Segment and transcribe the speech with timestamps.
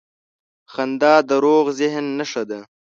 [0.71, 2.59] •خندا د روغ ذهن نښه ده.